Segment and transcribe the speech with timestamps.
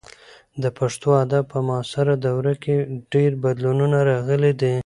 [0.63, 2.75] د پښتو ادب په معاصره دوره کې
[3.13, 4.75] ډېر بدلونونه راغلي دي.